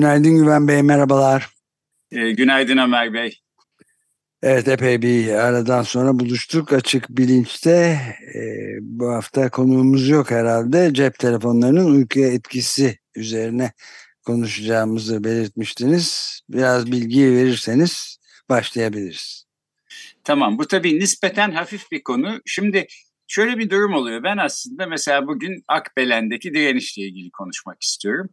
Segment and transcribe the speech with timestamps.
[0.00, 1.48] Günaydın Güven Bey, merhabalar.
[2.12, 3.40] E, günaydın Ömer Bey.
[4.42, 7.70] Evet, epey bir aradan sonra buluştuk açık bilinçte.
[8.34, 8.40] E,
[8.80, 10.94] bu hafta konuğumuz yok herhalde.
[10.94, 13.72] Cep telefonlarının uykuya etkisi üzerine
[14.26, 16.40] konuşacağımızı belirtmiştiniz.
[16.48, 19.44] Biraz bilgi verirseniz başlayabiliriz.
[20.24, 22.40] Tamam bu tabii nispeten hafif bir konu.
[22.46, 22.86] Şimdi
[23.26, 24.22] şöyle bir durum oluyor.
[24.22, 28.30] Ben aslında mesela bugün Akbelen'deki direnişle ilgili konuşmak istiyorum.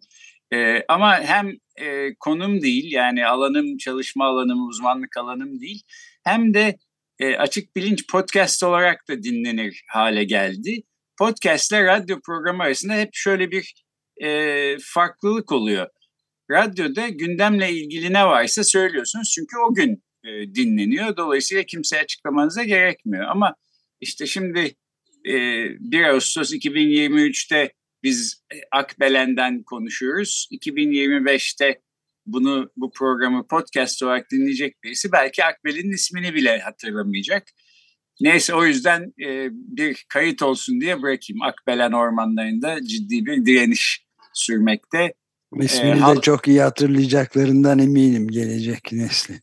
[0.53, 5.83] Ee, ama hem e, konum değil yani alanım, çalışma alanım, uzmanlık alanım değil.
[6.23, 6.77] Hem de
[7.19, 10.83] e, Açık Bilinç podcast olarak da dinlenir hale geldi.
[11.19, 13.83] Podcast ile radyo programı arasında hep şöyle bir
[14.23, 15.87] e, farklılık oluyor.
[16.51, 21.17] Radyoda gündemle ilgili ne varsa söylüyorsunuz çünkü o gün e, dinleniyor.
[21.17, 23.25] Dolayısıyla kimseye açıklamanıza gerekmiyor.
[23.25, 23.55] Ama
[24.01, 24.75] işte şimdi
[25.25, 25.33] e,
[25.79, 30.47] 1 Ağustos 2023'te biz e, Akbelen'den konuşuyoruz.
[30.51, 31.81] 2025'te
[32.25, 37.43] bunu bu programı podcast olarak dinleyecek birisi belki Akbelen'in ismini bile hatırlamayacak.
[38.21, 41.41] Neyse o yüzden e, bir kayıt olsun diye bırakayım.
[41.41, 45.13] Akbelen ormanlarında ciddi bir direniş sürmekte.
[45.55, 49.41] İsmini ee, de çok iyi hatırlayacaklarından eminim gelecek neslin.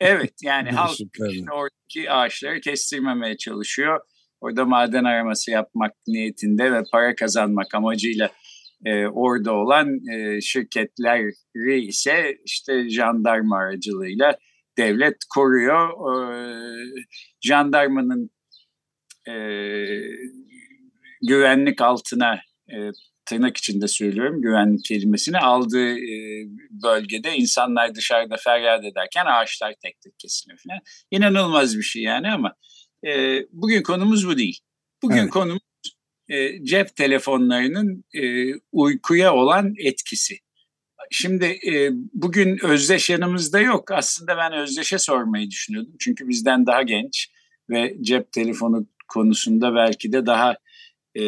[0.00, 4.00] Evet yani halk işte oradaki ağaçları kestirmemeye çalışıyor.
[4.42, 8.30] Orada maden araması yapmak niyetinde ve para kazanmak amacıyla
[8.84, 14.36] e, orada olan e, şirketleri ise işte jandarma aracılığıyla
[14.78, 15.88] devlet koruyor.
[15.88, 16.16] E,
[17.40, 18.30] jandarmanın
[19.28, 19.34] e,
[21.28, 22.76] güvenlik altına e,
[23.26, 26.46] tırnak içinde söylüyorum güvenlik kelimesini aldığı e,
[26.82, 30.80] bölgede insanlar dışarıda feryat ederken ağaçlar tek tek kesiliyor falan.
[31.10, 32.54] İnanılmaz bir şey yani ama
[33.06, 34.58] e, bugün konumuz bu değil.
[35.02, 35.30] Bugün evet.
[35.30, 35.62] konumuz
[36.28, 40.38] e, cep telefonlarının e, uykuya olan etkisi.
[41.10, 43.90] Şimdi e, bugün Özdeş yanımızda yok.
[43.90, 45.94] Aslında ben Özdeş'e sormayı düşünüyordum.
[45.98, 47.30] Çünkü bizden daha genç
[47.70, 50.56] ve cep telefonu konusunda belki de daha
[51.14, 51.24] e,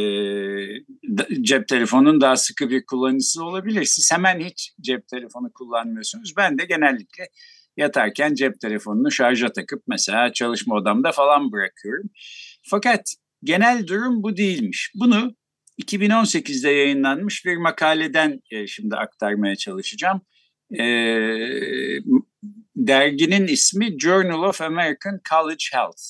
[1.41, 3.84] cep telefonunun daha sıkı bir kullanıcısı olabilir.
[3.84, 6.36] Siz hemen hiç cep telefonu kullanmıyorsunuz.
[6.36, 7.28] Ben de genellikle
[7.76, 12.10] yatarken cep telefonunu şarja takıp mesela çalışma odamda falan bırakıyorum.
[12.70, 13.14] Fakat
[13.44, 14.92] genel durum bu değilmiş.
[14.94, 15.34] Bunu
[15.82, 20.20] 2018'de yayınlanmış bir makaleden e, şimdi aktarmaya çalışacağım.
[20.78, 20.84] E,
[22.76, 26.02] derginin ismi Journal of American College Health.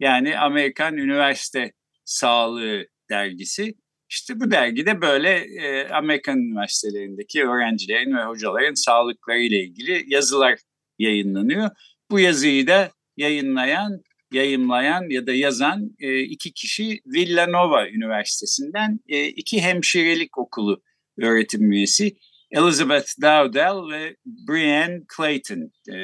[0.00, 1.72] Yani Amerikan Üniversite
[2.04, 3.74] Sağlığı dergisi.
[4.08, 10.58] İşte bu dergide böyle e, Amerikan üniversitelerindeki öğrencilerin ve hocaların sağlıkları ile ilgili yazılar
[10.98, 11.70] yayınlanıyor.
[12.10, 14.02] Bu yazıyı da yayınlayan,
[14.32, 20.82] yayımlayan ya da yazan e, iki kişi Villanova Üniversitesi'nden e, iki hemşirelik okulu
[21.18, 22.16] öğretim üyesi.
[22.50, 25.70] Elizabeth Dowdell ve Brianne Clayton.
[25.88, 25.98] E,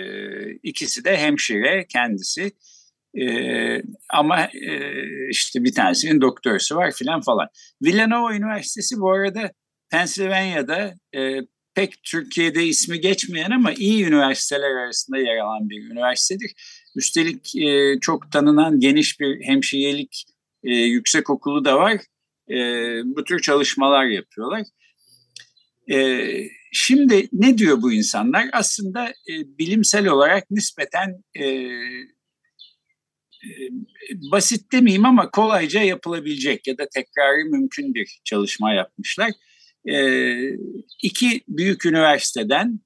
[0.62, 2.52] ikisi de hemşire kendisi.
[3.20, 3.26] E,
[4.10, 4.92] ama e,
[5.30, 7.48] işte bir tanesinin doktorası var filan falan.
[7.82, 9.52] Villanova Üniversitesi bu arada
[9.90, 11.40] Pennsylvania'da e,
[11.74, 16.52] pek Türkiye'de ismi geçmeyen ama iyi üniversiteler arasında yer alan bir üniversitedir.
[16.96, 20.24] Üstelik e, çok tanınan geniş bir hemşirelik
[20.64, 22.00] e, yüksek okulu da var.
[22.50, 22.56] E,
[23.04, 24.62] bu tür çalışmalar yapıyorlar.
[25.92, 26.26] E,
[26.72, 28.48] şimdi ne diyor bu insanlar?
[28.52, 31.44] Aslında e, bilimsel olarak nispeten e,
[34.32, 39.30] basit demeyeyim ama kolayca yapılabilecek ya da tekrarı mümkün bir çalışma yapmışlar.
[39.88, 39.96] E,
[41.02, 42.80] iki büyük üniversiteden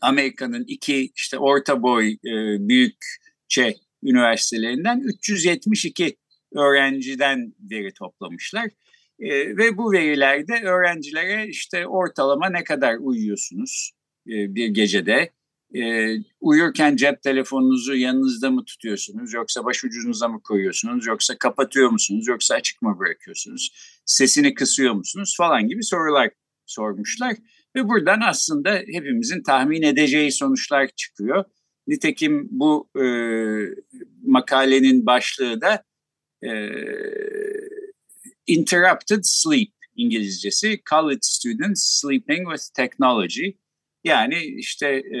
[0.00, 6.16] Amerika'nın iki işte orta boy e, büyükçe üniversitelerinden 372
[6.54, 8.70] öğrenciden veri toplamışlar.
[9.18, 13.92] E, ve bu verilerde öğrencilere işte ortalama ne kadar uyuyorsunuz
[14.26, 15.32] e, bir gecede,
[15.74, 22.54] e, uyurken cep telefonunuzu yanınızda mı tutuyorsunuz yoksa başucunuza mı koyuyorsunuz yoksa kapatıyor musunuz yoksa
[22.54, 23.72] açık mı bırakıyorsunuz
[24.04, 26.30] sesini kısıyor musunuz falan gibi sorular
[26.66, 27.36] sormuşlar
[27.76, 31.44] ve buradan aslında hepimizin tahmin edeceği sonuçlar çıkıyor.
[31.86, 33.06] Nitekim bu e,
[34.22, 35.82] makalenin başlığı da
[36.42, 36.50] e,
[38.46, 43.65] interrupted sleep İngilizcesi College Students Sleeping with Technology.
[44.06, 45.20] Yani işte e,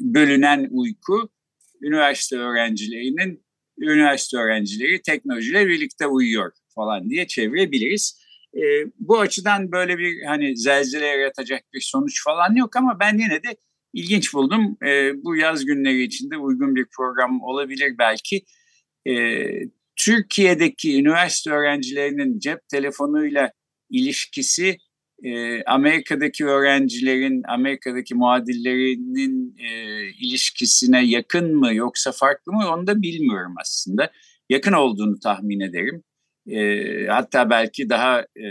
[0.00, 1.28] bölünen uyku
[1.82, 3.44] üniversite öğrencilerinin
[3.78, 8.20] üniversite öğrencileri teknolojiyle birlikte uyuyor falan diye çevirebiliriz.
[8.54, 8.60] E,
[8.98, 13.56] bu açıdan böyle bir hani zelzele yaratacak bir sonuç falan yok ama ben yine de
[13.92, 14.76] ilginç buldum.
[14.86, 18.44] E, bu yaz günleri içinde uygun bir program olabilir belki.
[19.08, 19.44] E,
[19.96, 23.52] Türkiye'deki üniversite öğrencilerinin cep telefonuyla
[23.90, 24.76] ilişkisi
[25.24, 33.54] e, Amerika'daki öğrencilerin, Amerika'daki muadillerinin e, ilişkisine yakın mı yoksa farklı mı onu da bilmiyorum
[33.60, 34.10] aslında.
[34.48, 36.02] Yakın olduğunu tahmin ederim.
[36.46, 38.46] E, hatta belki daha e,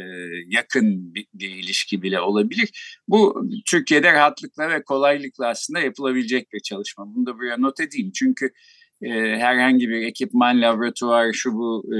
[0.47, 2.99] yakın bir, bir ilişki bile olabilir.
[3.07, 7.15] Bu Türkiye'de rahatlıkla ve kolaylıkla aslında yapılabilecek bir çalışma.
[7.15, 8.11] Bunu da buraya not edeyim.
[8.15, 8.51] Çünkü
[9.01, 11.99] e, herhangi bir ekipman, laboratuvar, şu bu e,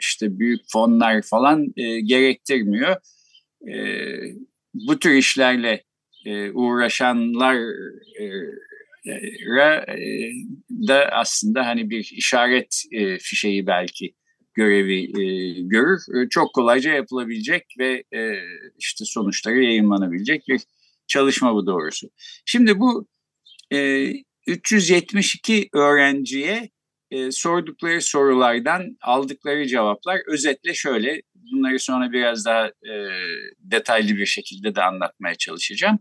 [0.00, 2.96] işte büyük fonlar falan e, gerektirmiyor.
[3.66, 3.74] E,
[4.74, 5.84] bu tür işlerle
[6.26, 7.56] e, uğraşanlar
[8.20, 8.24] e,
[9.06, 10.32] e,
[10.70, 14.14] da aslında hani bir işaret e, fişeği belki
[14.54, 16.00] görevi e, görür.
[16.16, 18.34] E, çok kolayca yapılabilecek ve e,
[18.78, 20.60] işte sonuçları yayınlanabilecek bir
[21.06, 22.10] çalışma bu doğrusu.
[22.44, 23.08] Şimdi bu
[23.72, 24.12] e,
[24.46, 26.70] 372 öğrenciye
[27.10, 31.22] e, sordukları sorulardan aldıkları cevaplar özetle şöyle.
[31.52, 32.94] Bunları sonra biraz daha e,
[33.58, 35.98] detaylı bir şekilde de anlatmaya çalışacağım.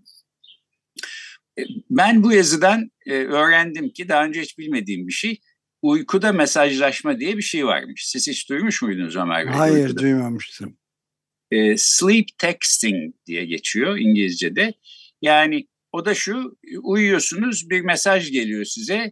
[1.60, 5.40] E, ben bu yazıdan e, öğrendim ki daha önce hiç bilmediğim bir şey.
[5.82, 8.08] Uykuda mesajlaşma diye bir şey varmış.
[8.08, 9.54] Siz hiç duymuş muydunuz Ömer Bey?
[9.54, 10.02] Hayır uykuda?
[10.02, 10.78] duymamıştım.
[11.52, 14.74] E, sleep texting diye geçiyor İngilizce'de.
[15.22, 19.12] Yani o da şu, uyuyorsunuz bir mesaj geliyor size.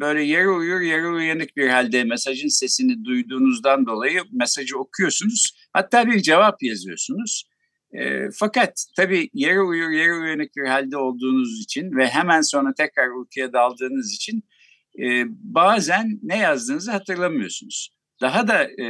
[0.00, 5.68] Böyle yarı uyur yarı uyanık bir halde mesajın sesini duyduğunuzdan dolayı mesajı okuyorsunuz.
[5.72, 7.44] Hatta bir cevap yazıyorsunuz.
[7.92, 13.08] E, fakat tabii yarı uyur yarı uyanık bir halde olduğunuz için ve hemen sonra tekrar
[13.08, 14.44] uykuya daldığınız için
[14.98, 17.90] e, bazen ne yazdığınızı hatırlamıyorsunuz.
[18.20, 18.88] Daha da e,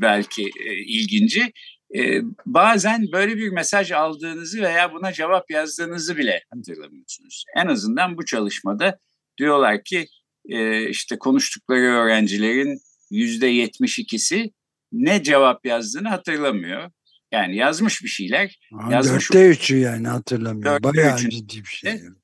[0.00, 1.52] belki e, ilginci
[1.96, 7.44] e, bazen böyle bir mesaj aldığınızı veya buna cevap yazdığınızı bile hatırlamıyorsunuz.
[7.56, 8.98] En azından bu çalışmada
[9.38, 10.06] diyorlar ki
[10.48, 12.78] e, işte konuştukları öğrencilerin
[13.10, 14.50] yüzde yetmiş ikisi
[14.92, 16.90] ne cevap yazdığını hatırlamıyor.
[17.32, 18.58] Yani yazmış bir şeyler.
[18.72, 20.82] Aa, yazmış dörtte üçü yani hatırlamıyor.
[20.82, 21.30] Bayağı üçü.
[21.30, 21.90] ciddi bir şey.
[21.90, 22.16] Yani.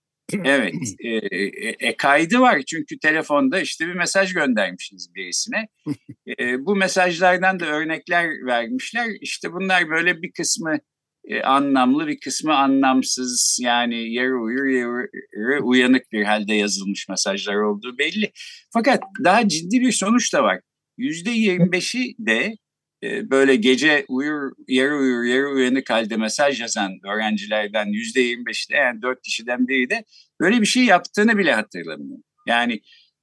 [0.44, 5.68] Evet, e, e, e, kaydı var çünkü telefonda işte bir mesaj göndermişsiniz birisine.
[6.38, 9.08] E, bu mesajlardan da örnekler vermişler.
[9.20, 10.78] İşte bunlar böyle bir kısmı
[11.24, 13.58] e, anlamlı, bir kısmı anlamsız.
[13.62, 18.32] Yani yarı uyur, yarı uyanık bir halde yazılmış mesajlar olduğu belli.
[18.72, 20.60] Fakat daha ciddi bir sonuç da var.
[20.98, 22.54] Yüzde yirmi beşi de
[23.02, 28.70] e, böyle gece uyur, yarı uyur, yarı uyanık halde mesaj yazan öğrencilerden yüzde yirmi beşi
[28.70, 30.04] de yani dört kişiden biri de
[30.40, 32.18] böyle bir şey yaptığını bile hatırlamıyor.
[32.46, 32.80] Yani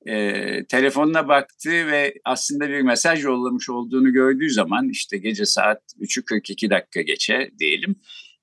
[0.07, 6.25] e, telefonuna baktı ve aslında bir mesaj yollamış olduğunu gördüğü zaman işte gece saat 3'ü
[6.25, 7.95] 42 dakika geçe diyelim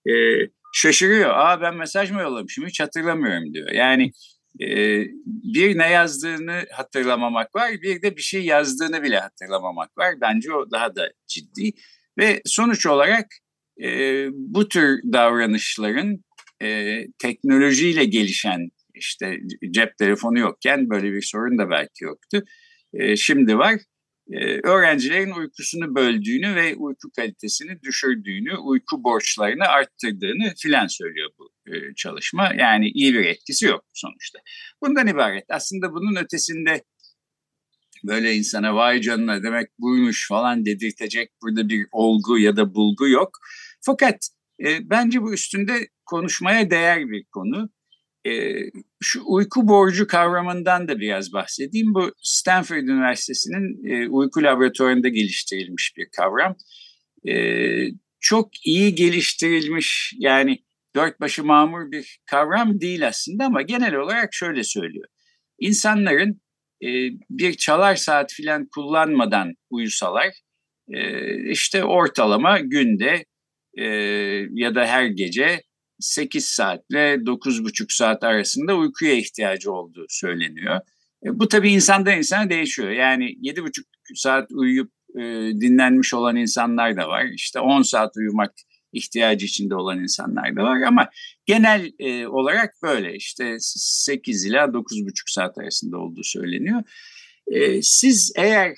[0.08, 0.12] e,
[0.72, 1.30] şaşırıyor.
[1.30, 3.70] Aa ben mesaj mı yollamışım hiç hatırlamıyorum diyor.
[3.70, 4.12] Yani
[4.60, 10.14] e, bir ne yazdığını hatırlamamak var bir de bir şey yazdığını bile hatırlamamak var.
[10.20, 11.72] Bence o daha da ciddi
[12.18, 13.26] ve sonuç olarak
[13.82, 13.88] e,
[14.32, 16.24] bu tür davranışların
[16.62, 19.38] e, teknolojiyle gelişen işte
[19.70, 22.42] cep telefonu yokken böyle bir sorun da belki yoktu.
[22.92, 23.80] E, şimdi var.
[24.32, 31.94] E, öğrencilerin uykusunu böldüğünü ve uyku kalitesini düşürdüğünü, uyku borçlarını arttırdığını filan söylüyor bu e,
[31.96, 32.52] çalışma.
[32.58, 34.38] Yani iyi bir etkisi yok sonuçta.
[34.82, 35.44] Bundan ibaret.
[35.48, 36.82] Aslında bunun ötesinde
[38.04, 43.30] böyle insana vay canına demek buymuş falan dedirtecek burada bir olgu ya da bulgu yok.
[43.80, 44.28] Fakat
[44.64, 47.70] e, bence bu üstünde konuşmaya değer bir konu.
[48.26, 48.30] E,
[49.00, 51.94] şu uyku borcu kavramından da biraz bahsedeyim.
[51.94, 56.56] Bu Stanford Üniversitesi'nin e, uyku laboratuvarında geliştirilmiş bir kavram.
[57.28, 57.34] E,
[58.20, 60.58] çok iyi geliştirilmiş yani
[60.94, 65.06] dört başı mamur bir kavram değil aslında ama genel olarak şöyle söylüyor.
[65.58, 66.40] İnsanların
[66.82, 66.88] e,
[67.30, 70.32] bir çalar saat filan kullanmadan uyusalar
[70.88, 73.24] e, işte ortalama günde
[74.52, 75.62] ya da her gece
[76.00, 80.80] 8 saatle 9,5 saat arasında uykuya ihtiyacı olduğu söyleniyor.
[81.24, 82.90] E, bu tabii insandan insana değişiyor.
[82.90, 83.84] Yani 7,5
[84.14, 85.22] saat uyuyup e,
[85.60, 87.24] dinlenmiş olan insanlar da var.
[87.24, 88.54] İşte 10 saat uyumak
[88.92, 91.10] ihtiyacı içinde olan insanlar da var ama
[91.46, 96.82] genel e, olarak böyle işte 8 ila 9,5 saat arasında olduğu söyleniyor.
[97.46, 98.76] E, siz eğer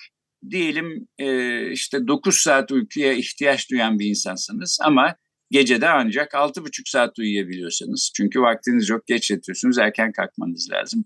[0.50, 5.14] diyelim e, işte 9 saat uykuya ihtiyaç duyan bir insansınız ama
[5.50, 11.04] gecede ancak 6,5 saat uyuyabiliyorsanız çünkü vaktiniz yok geç yatıyorsunuz erken kalkmanız lazım.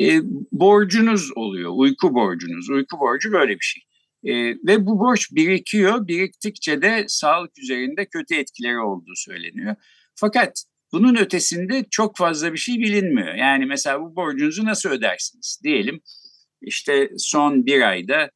[0.00, 0.20] E,
[0.52, 3.82] borcunuz oluyor uyku borcunuz uyku borcu böyle bir şey.
[4.24, 9.76] E, ve bu borç birikiyor biriktikçe de sağlık üzerinde kötü etkileri olduğu söyleniyor.
[10.14, 13.34] Fakat bunun ötesinde çok fazla bir şey bilinmiyor.
[13.34, 15.60] Yani mesela bu borcunuzu nasıl ödersiniz?
[15.64, 16.00] Diyelim
[16.62, 18.30] işte son bir ayda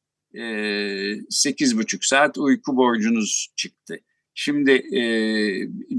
[1.29, 3.97] sekiz buçuk saat uyku borcunuz çıktı.
[4.43, 5.03] Şimdi e,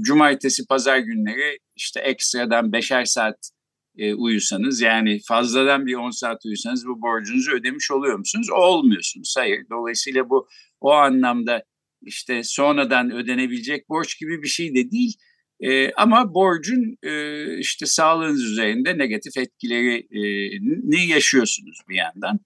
[0.01, 3.49] cumartesi pazar günleri işte ekstradan beşer saat
[3.97, 8.47] e, uyusanız yani fazladan bir on saat uyusanız bu borcunuzu ödemiş oluyor musunuz?
[8.51, 9.35] Olmuyorsunuz.
[9.37, 9.65] Hayır.
[9.71, 10.47] Dolayısıyla bu
[10.81, 11.63] o anlamda
[12.01, 15.13] işte sonradan ödenebilecek borç gibi bir şey de değil.
[15.59, 22.39] E, ama borcun e, işte sağlığınız üzerinde negatif etkilerini yaşıyorsunuz bir yandan.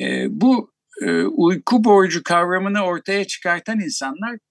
[0.00, 4.45] E, bu e, uyku borcu kavramını ortaya çıkartan insanlar e,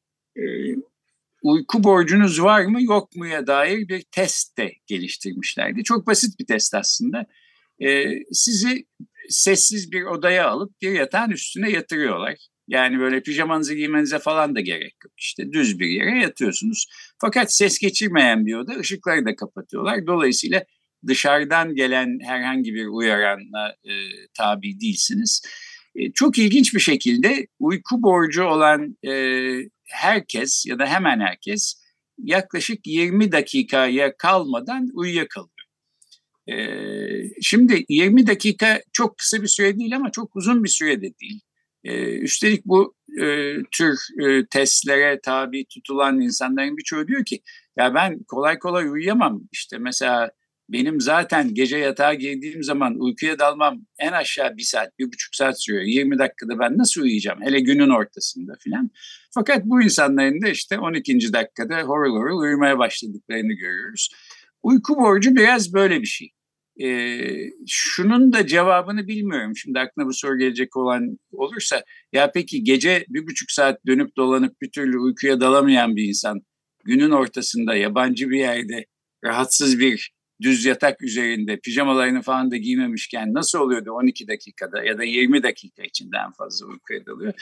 [1.44, 5.84] uyku borcunuz var mı yok muya dair bir test de geliştirmişlerdi.
[5.84, 7.26] Çok basit bir test aslında.
[7.80, 8.86] E, sizi
[9.30, 12.48] sessiz bir odaya alıp bir yatağın üstüne yatırıyorlar.
[12.68, 15.14] Yani böyle pijamanızı giymenize falan da gerek yok.
[15.18, 16.88] İşte düz bir yere yatıyorsunuz.
[17.22, 20.08] Fakat ses geçirmeyen bir oda ışıkları da kapatıyorlar.
[20.08, 20.64] Dolayısıyla
[21.08, 23.94] dışarıdan gelen herhangi bir uyaranla e,
[24.38, 25.42] tabi değilsiniz.
[25.96, 29.12] E, çok ilginç bir şekilde uyku borcu olan e,
[29.86, 31.82] herkes ya da hemen herkes
[32.18, 35.52] yaklaşık 20 dakikaya kalmadan uyuyakalıyor.
[36.48, 36.56] E,
[37.42, 41.42] şimdi 20 dakika çok kısa bir süre değil ama çok uzun bir süre de değil.
[41.84, 47.42] E, üstelik bu e, tür e, testlere tabi tutulan insanların birçoğu diyor ki
[47.78, 49.42] ya ben kolay kolay uyuyamam.
[49.52, 50.32] İşte mesela
[50.70, 55.64] benim zaten gece yatağa girdiğim zaman uykuya dalmam en aşağı bir saat, bir buçuk saat
[55.64, 55.84] sürüyor.
[55.84, 57.40] 20 dakikada ben nasıl uyuyacağım?
[57.42, 58.92] Hele günün ortasında filan.
[59.34, 61.34] Fakat bu insanların da işte 12.
[61.34, 64.10] dakikada horul horul uyumaya başladıklarını görüyoruz.
[64.64, 66.32] Uyku borcu biraz böyle bir şey.
[66.84, 69.58] Ee, şunun da cevabını bilmiyorum.
[69.58, 74.62] Şimdi aklına bu soru gelecek olan olursa ya peki gece bir buçuk saat dönüp dolanıp
[74.62, 76.42] bir türlü uykuya dalamayan bir insan
[76.86, 78.86] günün ortasında yabancı bir yerde
[79.24, 85.04] rahatsız bir düz yatak üzerinde pijamalarını falan da giymemişken nasıl oluyordu 12 dakikada ya da
[85.04, 87.34] 20 dakika içinde en fazla uykuya dalıyor.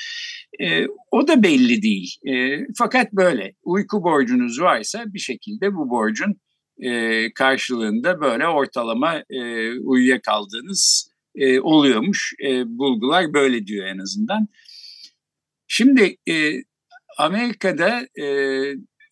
[0.60, 2.16] E, o da belli değil.
[2.28, 6.36] E, fakat böyle uyku borcunuz varsa bir şekilde bu borcun
[6.78, 12.34] e, karşılığında böyle ortalama e, uyuyakaldığınız e, oluyormuş.
[12.46, 14.48] E, bulgular böyle diyor en azından.
[15.68, 16.54] Şimdi e,
[17.18, 18.28] Amerika'da e,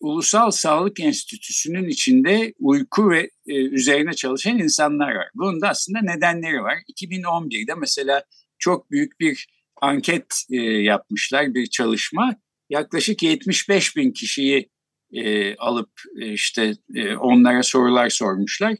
[0.02, 5.28] Ulusal Sağlık Enstitüsü'nün içinde uyku ve e, üzerine çalışan insanlar var.
[5.34, 6.78] Bunun da aslında nedenleri var.
[6.96, 8.24] 2011'de mesela
[8.58, 9.46] çok büyük bir
[9.80, 12.36] anket e, yapmışlar, bir çalışma.
[12.70, 14.70] Yaklaşık 75 bin kişiyi
[15.12, 15.90] e, alıp
[16.20, 18.76] e, işte e, onlara sorular sormuşlar.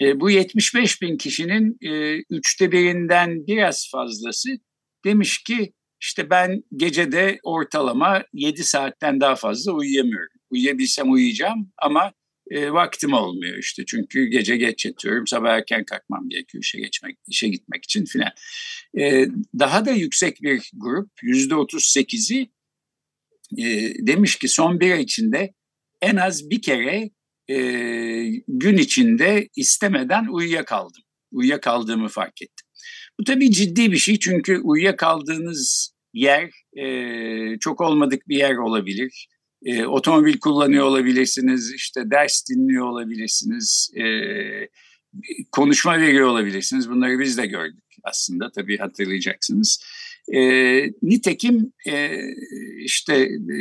[0.00, 4.50] E, bu 75 bin kişinin e, üçte birinden biraz fazlası
[5.04, 10.31] demiş ki işte ben gecede ortalama 7 saatten daha fazla uyuyamıyorum.
[10.52, 12.12] Uyuyabilsem uyuyacağım ama
[12.50, 13.84] e, vaktim olmuyor işte.
[13.86, 18.30] Çünkü gece geç yatıyorum, sabah erken kalkmam gerekiyor işe geçmek, işe gitmek için filan.
[18.98, 19.26] E,
[19.58, 22.50] daha da yüksek bir grup, yüzde otuz sekizi
[23.58, 25.54] e, demiş ki son bir ay içinde
[26.02, 27.10] en az bir kere
[27.48, 27.56] e,
[28.48, 31.02] gün içinde istemeden uyuyakaldım.
[31.32, 32.66] Uyuyakaldığımı fark ettim.
[33.20, 39.28] Bu tabii ciddi bir şey çünkü uyuyakaldığınız yer e, çok olmadık bir yer olabilir.
[39.64, 44.04] E, otomobil kullanıyor olabilirsiniz, işte ders dinliyor olabilirsiniz, e,
[45.52, 46.90] konuşma veriyor olabilirsiniz.
[46.90, 49.84] Bunları biz de gördük aslında tabii hatırlayacaksınız.
[50.34, 50.40] E,
[51.02, 52.18] nitekim e,
[52.84, 53.58] işte e,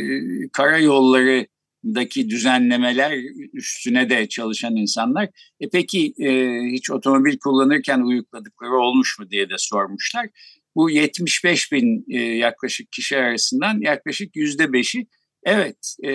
[0.54, 3.18] karayollarındaki düzenlemeler
[3.54, 5.30] üstüne de çalışan insanlar.
[5.60, 10.28] E peki e, hiç otomobil kullanırken uyukladıkları olmuş mu diye de sormuşlar.
[10.76, 15.08] Bu 75 bin e, yaklaşık kişi arasından yaklaşık yüzde beşi
[15.44, 16.12] evet e,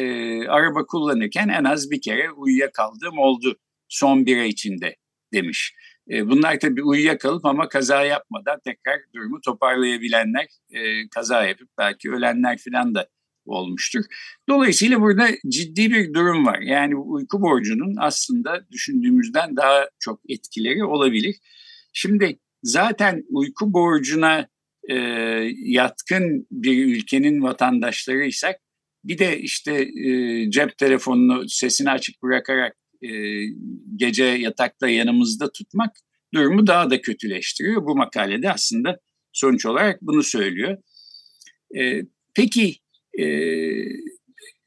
[0.48, 4.96] araba kullanırken en az bir kere uyuyakaldığım oldu son bir ay içinde
[5.32, 5.74] demiş.
[6.10, 12.58] E, bunlar tabii uyuyakalıp ama kaza yapmadan tekrar durumu toparlayabilenler, e, kaza yapıp belki ölenler
[12.58, 13.08] falan da
[13.46, 14.04] olmuştur.
[14.48, 16.60] Dolayısıyla burada ciddi bir durum var.
[16.60, 21.36] Yani uyku borcunun aslında düşündüğümüzden daha çok etkileri olabilir.
[21.92, 24.48] Şimdi zaten uyku borcuna
[24.88, 24.94] e,
[25.56, 28.56] yatkın bir ülkenin vatandaşlarıysak
[29.08, 33.08] bir de işte e, cep telefonunu sesini açık bırakarak e,
[33.96, 35.96] gece yatakta yanımızda tutmak
[36.34, 37.86] durumu daha da kötüleştiriyor.
[37.86, 38.98] Bu makalede aslında
[39.32, 40.78] sonuç olarak bunu söylüyor.
[41.78, 42.02] E,
[42.34, 42.76] peki
[43.18, 43.26] e,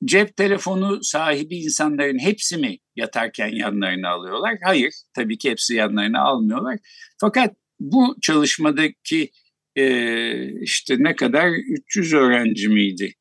[0.05, 4.57] cep telefonu sahibi insanların hepsi mi yatarken yanlarına alıyorlar?
[4.63, 6.77] Hayır, tabii ki hepsi yanlarına almıyorlar.
[7.21, 9.31] Fakat bu çalışmadaki
[9.75, 13.13] e, işte ne kadar 300 öğrenci miydi?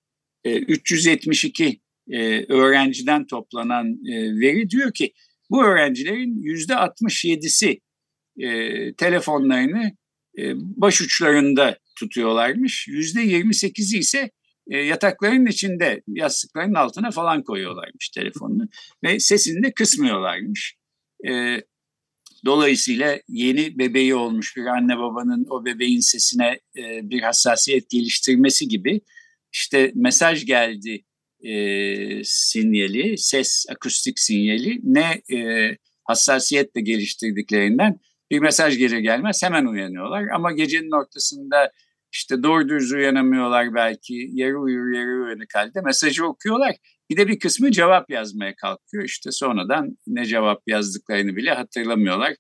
[0.44, 1.80] E, 372
[2.10, 5.12] e, öğrenciden toplanan e, veri diyor ki
[5.50, 7.80] bu öğrencilerin yüzde 67'si
[8.38, 9.92] e, telefonlarını
[10.38, 12.88] e, baş uçlarında tutuyorlarmış.
[12.88, 14.30] Yüzde 28'i ise
[14.70, 18.68] e, yatakların içinde yastıkların altına falan koyuyorlarmış telefonunu
[19.04, 20.76] ve sesini de kısmıyorlarmış.
[21.28, 21.60] E,
[22.44, 29.00] dolayısıyla yeni bebeği olmuş bir anne babanın o bebeğin sesine e, bir hassasiyet geliştirmesi gibi
[29.52, 31.04] işte mesaj geldi
[31.40, 35.70] e, sinyali, ses akustik sinyali ne e,
[36.04, 38.00] hassasiyetle geliştirdiklerinden
[38.30, 40.24] bir mesaj gelir gelmez hemen uyanıyorlar.
[40.34, 41.72] Ama gecenin ortasında
[42.12, 44.28] işte doğru düz uyanamıyorlar belki.
[44.32, 46.76] Yarı uyur yarı uyanık halde mesajı okuyorlar.
[47.10, 49.04] Bir de bir kısmı cevap yazmaya kalkıyor.
[49.04, 52.34] İşte sonradan ne cevap yazdıklarını bile hatırlamıyorlar.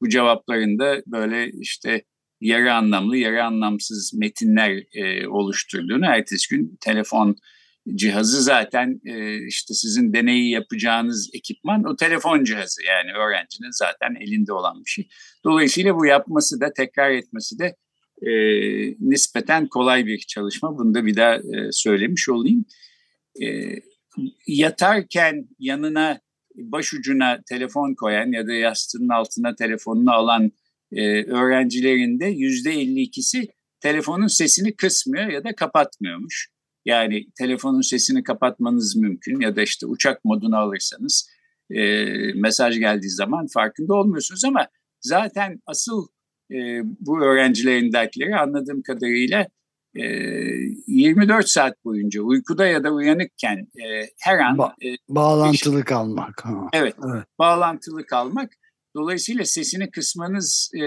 [0.00, 2.04] Bu cevapların da böyle işte
[2.42, 7.36] yarı anlamlı, yarı anlamsız metinler e, oluşturduğunu ertesi gün telefon
[7.94, 14.52] cihazı zaten e, işte sizin deneyi yapacağınız ekipman o telefon cihazı yani öğrencinin zaten elinde
[14.52, 15.08] olan bir şey.
[15.44, 17.76] Dolayısıyla bu yapması da tekrar etmesi de
[18.22, 18.32] e,
[19.00, 20.78] nispeten kolay bir çalışma.
[20.78, 22.64] Bunu da bir daha e, söylemiş olayım.
[23.42, 23.46] E,
[24.46, 26.20] yatarken yanına
[26.56, 30.52] başucuna telefon koyan ya da yastığının altına telefonunu alan
[30.92, 33.48] e, öğrencilerin de yüzde 52'si
[33.80, 36.48] telefonun sesini kısmıyor ya da kapatmıyormuş.
[36.84, 41.30] Yani telefonun sesini kapatmanız mümkün ya da işte uçak moduna alırsanız
[41.70, 44.68] e, mesaj geldiği zaman farkında olmuyorsunuz ama
[45.00, 46.06] zaten asıl
[46.50, 46.56] e,
[47.00, 49.46] bu öğrencilerin dertleri anladığım kadarıyla
[49.94, 50.04] e,
[50.86, 56.44] 24 saat boyunca uykuda ya da uyanıkken e, her an ba- e, bağlantılı şey, kalmak.
[56.44, 56.68] Ha.
[56.72, 58.52] Evet, evet, bağlantılı kalmak.
[58.96, 60.84] Dolayısıyla sesini kısmanız e,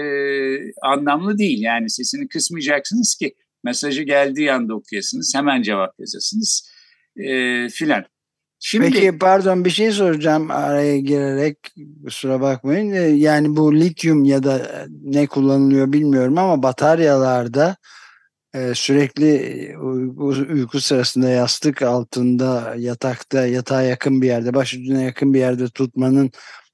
[0.82, 1.62] anlamlı değil.
[1.62, 6.70] Yani sesini kısmayacaksınız ki mesajı geldiği anda okuyasınız, hemen cevap yazasınız
[7.16, 8.04] e, filan.
[8.58, 11.58] Şimdi, Peki pardon bir şey soracağım araya girerek
[12.04, 12.92] kusura bakmayın.
[12.92, 17.76] Ee, yani bu lityum ya da e, ne kullanılıyor bilmiyorum ama bataryalarda
[18.54, 19.76] e, sürekli e,
[20.52, 26.30] uyku sırasında yastık altında yatakta yatağa yakın bir yerde başucuna yakın bir yerde tutmanın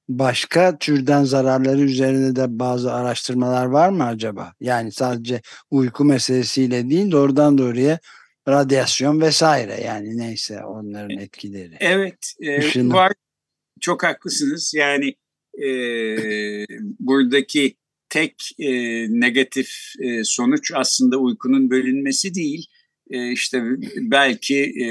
[0.09, 4.53] başka türden zararları üzerine de bazı araştırmalar var mı acaba?
[4.59, 7.99] Yani sadece uyku meselesiyle değil doğrudan doğruya
[8.47, 11.77] radyasyon vesaire yani neyse onların etkileri.
[11.79, 13.11] Evet e, var
[13.81, 15.15] çok haklısınız yani
[15.63, 15.67] e,
[16.99, 17.75] buradaki
[18.09, 18.71] tek e,
[19.19, 22.65] negatif e, sonuç aslında uykunun bölünmesi değil.
[23.09, 23.63] E, işte
[23.97, 24.87] belki e,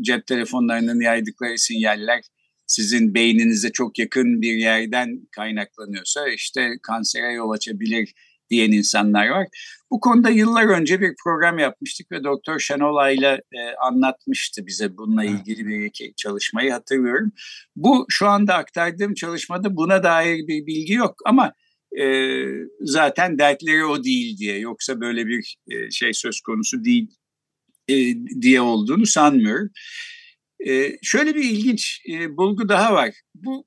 [0.00, 2.22] cep telefonlarının yaydıkları sinyaller
[2.66, 8.14] sizin beyninize çok yakın bir yerden kaynaklanıyorsa işte kansere yol açabilir
[8.50, 9.46] diyen insanlar var.
[9.90, 13.42] Bu konuda yıllar önce bir program yapmıştık ve Doktor Şenolay ile
[13.82, 17.32] anlatmıştı bize bununla ilgili bir iki çalışmayı hatırlıyorum.
[17.76, 21.52] Bu şu anda aktardığım çalışmada buna dair bir bilgi yok ama
[22.00, 22.44] e,
[22.80, 27.08] zaten dertleri o değil diye yoksa böyle bir e, şey söz konusu değil
[27.88, 27.94] e,
[28.42, 29.70] diye olduğunu sanmıyorum.
[31.02, 33.14] Şöyle bir ilginç e, bulgu daha var.
[33.34, 33.66] Bu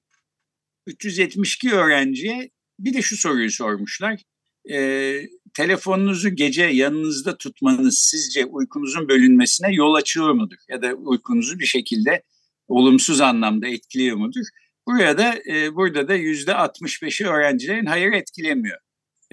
[0.88, 2.50] 372 öğrenciye
[2.80, 4.24] bir de şu soruyu sormuşlar
[4.72, 5.22] e,
[5.54, 10.58] telefonunuzu gece yanınızda tutmanız sizce uykunuzun bölünmesine yol açıyor mudur?
[10.70, 12.24] Ya da uykunuzu bir şekilde
[12.68, 14.46] olumsuz anlamda etkiliyor mudur?
[14.88, 18.78] Buraya da e, burada da yüzde 65'i öğrencilerin hayır etkilemiyor.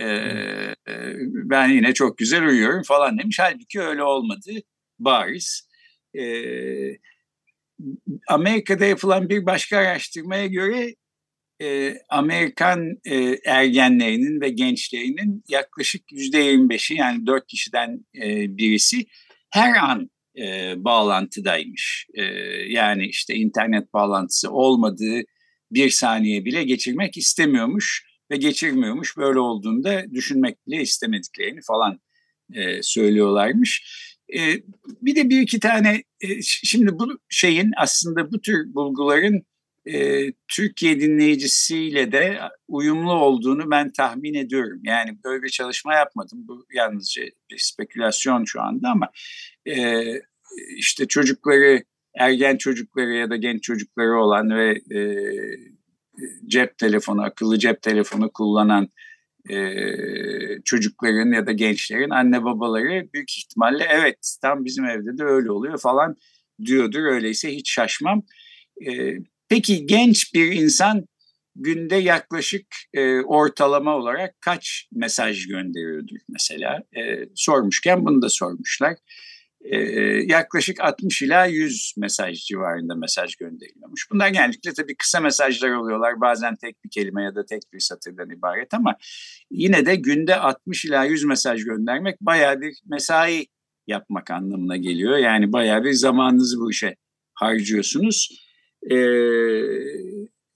[0.00, 0.06] E,
[1.24, 3.38] ben yine çok güzel uyuyorum falan demiş.
[3.40, 4.50] Halbuki öyle olmadı
[4.98, 5.68] bariz.
[6.14, 6.22] E,
[8.28, 10.94] Amerika'da yapılan bir başka araştırmaya göre
[11.62, 19.06] e, Amerikan e, ergenlerinin ve gençlerinin yaklaşık yüzde 25'i yani dört kişiden e, birisi
[19.50, 22.06] her an e, bağlantıdaymış.
[22.14, 22.22] E,
[22.68, 25.22] yani işte internet bağlantısı olmadığı
[25.70, 29.16] bir saniye bile geçirmek istemiyormuş ve geçirmiyormuş.
[29.16, 32.00] Böyle olduğunda düşünmek bile istemediklerini falan
[32.54, 33.82] e, söylüyorlarmış.
[34.34, 34.62] E,
[35.02, 39.42] bir de bir iki tane e, şimdi bu şeyin aslında bu tür bulguların
[39.86, 44.80] e, Türkiye dinleyicisiyle de uyumlu olduğunu ben tahmin ediyorum.
[44.84, 46.48] Yani böyle bir çalışma yapmadım.
[46.48, 49.10] Bu yalnızca bir spekülasyon şu anda ama
[49.66, 50.04] e,
[50.76, 51.84] işte çocukları,
[52.14, 55.00] ergen çocukları ya da genç çocukları olan ve e,
[56.46, 58.88] cep telefonu, akıllı cep telefonu kullanan
[59.50, 59.58] e,
[60.64, 65.78] çocukların ya da gençlerin anne babaları büyük ihtimalle evet tam bizim evde de öyle oluyor
[65.78, 66.16] falan
[66.64, 67.02] diyordur.
[67.02, 68.22] Öyleyse hiç şaşmam.
[68.86, 69.12] E,
[69.48, 71.06] peki genç bir insan
[71.56, 76.82] günde yaklaşık e, ortalama olarak kaç mesaj gönderiyordur mesela?
[76.96, 78.96] E, sormuşken bunu da sormuşlar.
[79.70, 79.78] E,
[80.26, 84.10] yaklaşık 60 ila 100 mesaj civarında mesaj gönderiliyormuş.
[84.10, 86.20] Bunlar genellikle tabii kısa mesajlar oluyorlar.
[86.20, 88.96] Bazen tek bir kelime ya da tek bir satırdan ibaret ama
[89.50, 93.46] yine de günde 60 ila 100 mesaj göndermek bayağı bir mesai
[93.86, 95.16] yapmak anlamına geliyor.
[95.16, 96.96] Yani bayağı bir zamanınızı bu işe
[97.34, 98.28] harcıyorsunuz.
[98.90, 98.96] Ee,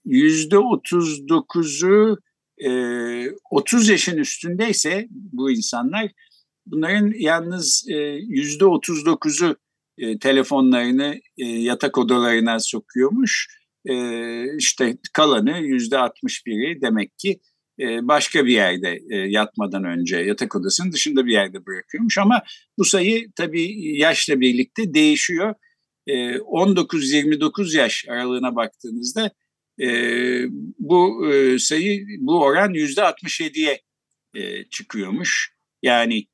[0.05, 2.17] yüzde otuz dokuzu
[3.51, 6.11] 30 yaşın üstündeyse bu insanlar
[6.65, 7.95] bunların yalnız e,
[8.27, 9.55] yüzde otuz dokuzu
[9.97, 13.61] e, telefonlarını e, yatak odalarına sokuyormuş.
[14.57, 17.39] İşte kalanı yüzde altmış biri demek ki
[18.01, 22.17] başka bir yerde yatmadan önce yatak odasının dışında bir yerde bırakıyormuş.
[22.17, 22.43] Ama
[22.77, 25.55] bu sayı tabii yaşla birlikte değişiyor.
[26.07, 29.31] 19-29 yaş aralığına baktığınızda
[30.79, 33.81] bu sayı, bu oran yüzde 67'ye
[34.33, 35.53] e, çıkıyormuş.
[35.83, 36.25] Yani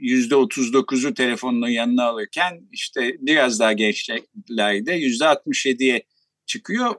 [0.00, 6.02] yüzde 39'u telefonla yanına alırken işte biraz daha gençlerde yüzde 67'ye
[6.46, 6.94] çıkıyor.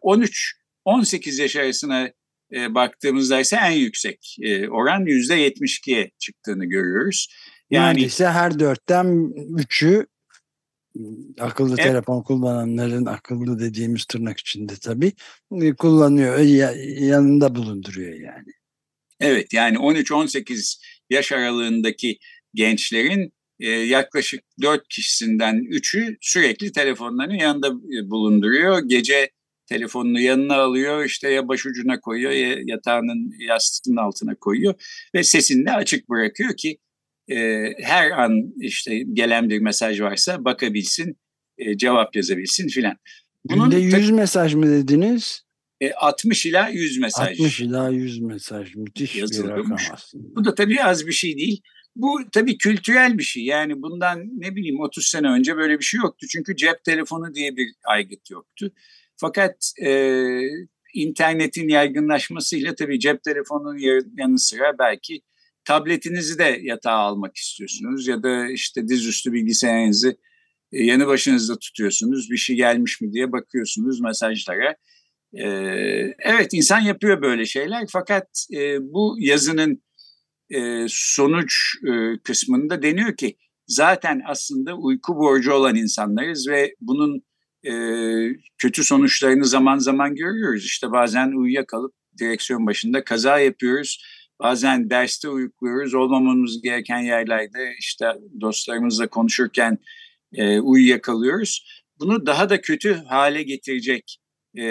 [0.86, 2.10] 13-18 yaş arasına
[2.53, 7.27] e, baktığımızda ise en yüksek e, oran yüzde 72'ye çıktığını görüyoruz.
[7.69, 10.05] Yani ise her dörtten üçü
[11.39, 11.84] akıllı evet.
[11.84, 15.12] telefon kullananların akıllı dediğimiz tırnak içinde tabii
[15.62, 16.39] e, kullanıyor
[16.99, 18.51] yanında bulunduruyor yani.
[19.19, 22.17] Evet yani 13-18 yaş aralığındaki
[22.56, 28.80] gençlerin e, yaklaşık 4 kişisinden 3'ü sürekli telefonlarını yanında e, bulunduruyor.
[28.80, 29.30] Gece
[29.65, 34.74] telefonunu yanına alıyor işte ya başucuna koyuyor ya yatağının yastığının altına koyuyor
[35.15, 36.78] ve sesini de açık bırakıyor ki
[37.32, 41.18] e, her an işte gelen bir mesaj varsa bakabilsin,
[41.58, 42.96] e, cevap yazabilsin filan.
[43.46, 45.46] Bunun Günde 100 mesaj mı dediniz?
[45.82, 47.39] E, 60 ila 100 mesaj.
[47.39, 49.54] 60 ila 100 mesaj müthiş Yazılmış.
[49.54, 50.36] bir rakam aslında.
[50.36, 51.62] Bu da tabii az bir şey değil.
[51.95, 53.43] Bu tabii kültürel bir şey.
[53.43, 56.27] Yani bundan ne bileyim 30 sene önce böyle bir şey yoktu.
[56.29, 58.71] Çünkü cep telefonu diye bir aygıt yoktu.
[59.17, 60.39] Fakat e,
[60.93, 63.77] internetin yaygınlaşmasıyla tabii cep telefonunun
[64.17, 65.21] yanı sıra belki
[65.65, 70.17] tabletinizi de yatağa almak istiyorsunuz ya da işte dizüstü bilgisayarınızı
[70.71, 72.31] e, yanı başınızda tutuyorsunuz.
[72.31, 74.75] Bir şey gelmiş mi diye bakıyorsunuz mesajlara.
[75.34, 75.45] E,
[76.19, 79.85] evet insan yapıyor böyle şeyler fakat e, bu yazının
[80.88, 81.53] sonuç
[82.23, 87.21] kısmında deniyor ki zaten aslında uyku borcu olan insanlarız ve bunun
[88.58, 90.65] kötü sonuçlarını zaman zaman görüyoruz.
[90.65, 93.99] İşte bazen uyuyakalıp direksiyon başında kaza yapıyoruz
[94.39, 95.93] Bazen derste uyukluyoruz.
[95.93, 98.05] Olmamamız gereken yerlerde işte
[98.41, 99.77] dostlarımızla konuşurken
[100.34, 101.84] e, uyuyakalıyoruz.
[101.99, 104.17] Bunu daha da kötü hale getirecek
[104.58, 104.65] e,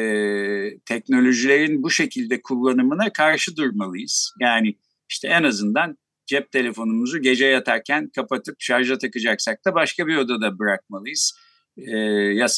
[0.87, 4.35] teknolojilerin bu şekilde kullanımına karşı durmalıyız.
[4.41, 4.75] Yani
[5.09, 11.39] işte en azından cep telefonumuzu gece yatarken kapatıp şarja takacaksak da başka bir odada bırakmalıyız.
[11.77, 11.97] E,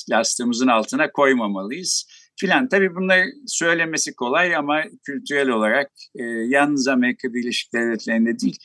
[0.09, 2.07] yastığımızın altına koymamalıyız
[2.37, 2.69] filan.
[2.69, 8.59] Tabii bunları söylemesi kolay ama kültürel olarak e, yalnız Amerika Birleşik Devletleri'nde değil,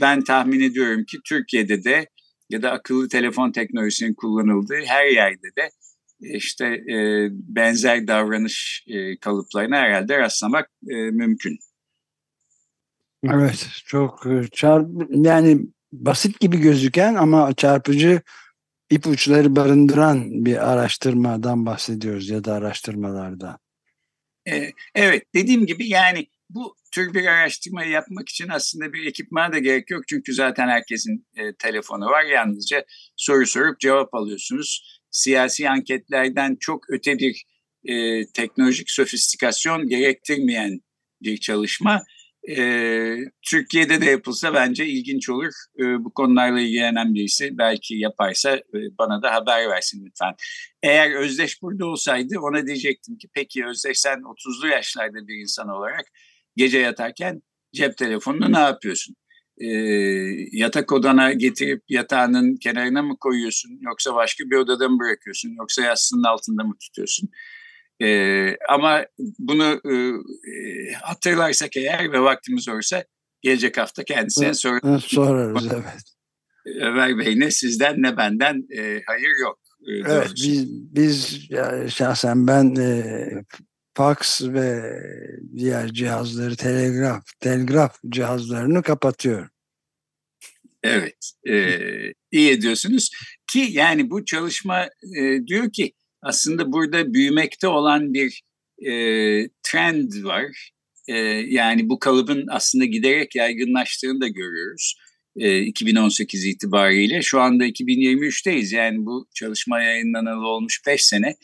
[0.00, 2.06] ben tahmin ediyorum ki Türkiye'de de
[2.50, 5.70] ya da akıllı telefon teknolojisinin kullanıldığı her yerde de
[6.22, 11.58] e, işte e, benzer davranış e, kalıplarına herhalde rastlamak e, mümkün.
[13.24, 15.60] Evet çok e, çarp yani
[15.92, 18.20] basit gibi gözüken ama çarpıcı
[18.90, 23.58] ipuçları barındıran bir araştırmadan bahsediyoruz ya da araştırmalardan.
[24.94, 29.90] Evet dediğim gibi yani bu tür bir araştırmayı yapmak için aslında bir ekipmana da gerek
[29.90, 30.08] yok.
[30.08, 32.24] Çünkü zaten herkesin e, telefonu var.
[32.24, 32.84] Yalnızca
[33.16, 35.00] soru sorup cevap alıyorsunuz.
[35.10, 37.44] Siyasi anketlerden çok öte bir
[37.84, 40.80] e, teknolojik sofistikasyon gerektirmeyen
[41.22, 42.02] bir çalışma.
[42.48, 45.52] E, Türkiye'de de yapılsa bence ilginç olur.
[45.78, 50.34] E, bu konularla ilgilenen birisi belki yaparsa e, bana da haber versin lütfen.
[50.82, 56.06] Eğer Özdeş burada olsaydı ona diyecektim ki peki Özdeş sen 30'lu yaşlarda bir insan olarak
[56.56, 57.42] gece yatarken
[57.74, 59.16] cep telefonunu ne yapıyorsun?
[59.58, 59.66] E,
[60.52, 66.22] yatak odana getirip yatağının kenarına mı koyuyorsun yoksa başka bir odada mı bırakıyorsun yoksa yastığının
[66.22, 67.30] altında mı tutuyorsun?
[68.02, 69.06] E, ama
[69.38, 69.94] bunu e,
[70.92, 73.04] hatırlarsak eğer ve vaktimiz olursa
[73.42, 75.68] gelecek hafta kendisine sor sorarız.
[75.72, 76.02] Evet.
[76.80, 79.58] Ömer Bey ne sizden ne benden e, hayır yok.
[79.88, 83.30] E, evet, biz, biz yani şahsen ben e,
[83.94, 84.82] fax ve
[85.56, 89.48] diğer cihazları, telegraf, telgraf cihazlarını kapatıyor.
[90.82, 91.78] Evet, e,
[92.30, 93.10] iyi ediyorsunuz
[93.52, 94.88] ki yani bu çalışma
[95.18, 98.42] e, diyor ki aslında burada büyümekte olan bir
[98.86, 98.92] e,
[99.62, 100.70] trend var.
[101.08, 101.16] E,
[101.48, 104.96] yani bu kalıbın aslında giderek yaygınlaştığını da görüyoruz.
[105.36, 108.74] E, 2018 itibariyle şu anda 2023'teyiz.
[108.74, 111.36] Yani bu çalışma yayınlanalı olmuş 5 sene.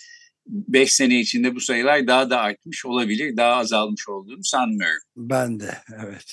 [0.46, 3.36] 5 sene içinde bu sayılar daha da artmış olabilir.
[3.36, 5.02] Daha azalmış olduğunu sanmıyorum.
[5.16, 6.32] Ben de evet.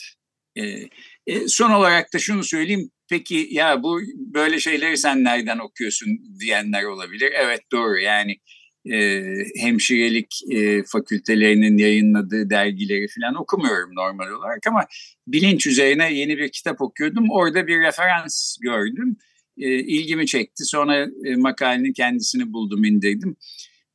[0.58, 0.90] E,
[1.28, 2.90] e, son olarak da şunu söyleyeyim.
[3.10, 6.10] Peki ya bu böyle şeyleri sen nereden okuyorsun
[6.40, 7.32] diyenler olabilir.
[7.36, 8.38] Evet doğru yani
[8.92, 9.24] e,
[9.58, 14.86] hemşirelik e, fakültelerinin yayınladığı dergileri falan okumuyorum normal olarak ama
[15.28, 17.26] bilinç üzerine yeni bir kitap okuyordum.
[17.30, 19.18] Orada bir referans gördüm.
[19.58, 20.66] E, ilgimi çekti.
[20.66, 23.36] Sonra e, makalenin kendisini buldum, indirdim.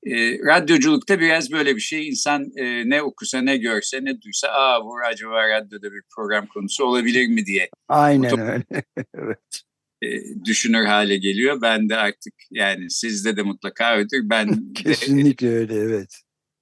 [0.07, 2.09] E, radyoculukta biraz böyle bir şey.
[2.09, 6.85] İnsan e, ne okusa, ne görse, ne duysa, aa bu acaba radyoda bir program konusu
[6.85, 7.69] olabilir mi diye.
[7.89, 8.65] Aynen öyle.
[9.15, 9.63] evet.
[10.03, 10.09] E,
[10.45, 11.63] düşünür hale geliyor.
[11.63, 14.21] Ben de artık yani sizde de mutlaka öyledir.
[14.25, 16.11] Ben Kesinlikle de, öyle evet.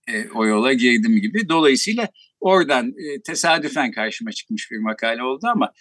[0.08, 1.48] E, o yola girdim gibi.
[1.48, 2.08] Dolayısıyla
[2.40, 5.72] oradan e, tesadüfen karşıma çıkmış bir makale oldu ama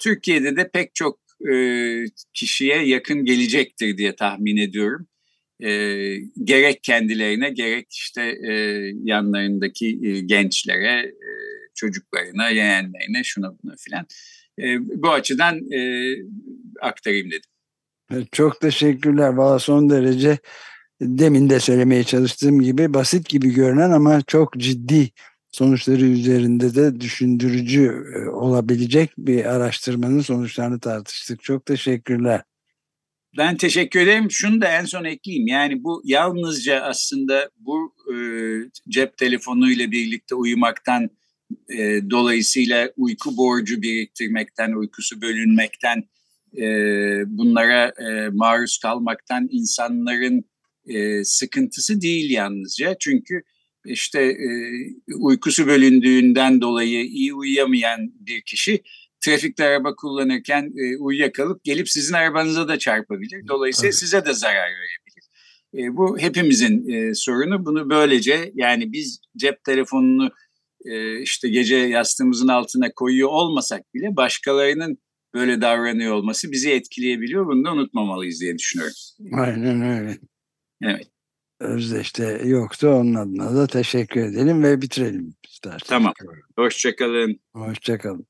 [0.00, 1.18] Türkiye'de de pek çok
[1.52, 1.54] e,
[2.34, 5.06] kişiye yakın gelecektir diye tahmin ediyorum.
[5.60, 5.70] E,
[6.44, 8.52] gerek kendilerine gerek işte e,
[9.04, 11.30] yanlarındaki e, gençlere, e,
[11.74, 14.06] çocuklarına, yeğenlerine, şuna buna filan.
[14.58, 16.12] E, bu açıdan e,
[16.80, 18.26] aktarayım dedim.
[18.32, 19.28] Çok teşekkürler.
[19.28, 20.38] Valla son derece
[21.00, 25.10] demin de söylemeye çalıştığım gibi basit gibi görünen ama çok ciddi
[25.50, 31.42] sonuçları üzerinde de düşündürücü olabilecek bir araştırmanın sonuçlarını tartıştık.
[31.42, 32.42] Çok teşekkürler.
[33.36, 34.30] Ben teşekkür ederim.
[34.30, 35.46] Şunu da en son ekleyeyim.
[35.46, 38.16] Yani bu yalnızca aslında bu e,
[38.88, 41.10] cep telefonuyla birlikte uyumaktan
[41.68, 46.04] e, dolayısıyla uyku borcu biriktirmekten, uykusu bölünmekten,
[46.56, 46.64] e,
[47.26, 50.44] bunlara e, maruz kalmaktan insanların
[50.86, 52.96] e, sıkıntısı değil yalnızca.
[53.00, 53.42] Çünkü
[53.84, 54.48] işte e,
[55.14, 58.82] uykusu bölündüğünden dolayı iyi uyuyamayan bir kişi
[59.26, 63.48] trafikte araba kullanırken e, uyuyakalıp gelip sizin arabanıza da çarpabilir.
[63.48, 63.98] Dolayısıyla evet.
[63.98, 65.24] size de zarar verebilir.
[65.74, 67.66] E, bu hepimizin e, sorunu.
[67.66, 70.30] Bunu böylece yani biz cep telefonunu
[70.84, 74.98] e, işte gece yastığımızın altına koyuyor olmasak bile başkalarının
[75.34, 77.46] böyle davranıyor olması bizi etkileyebiliyor.
[77.46, 78.96] Bunu da unutmamalıyız diye düşünüyorum.
[79.32, 80.18] Aynen öyle.
[80.82, 81.06] Evet.
[81.60, 82.88] Özdeş'te yoktu.
[82.88, 85.86] Onun adına da teşekkür edelim ve bitirelim istersen.
[85.88, 86.12] Tamam.
[86.56, 87.40] Hoşçakalın.
[87.52, 88.26] Hoşçakalın.